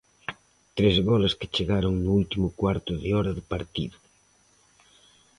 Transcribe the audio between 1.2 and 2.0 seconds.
que chegaron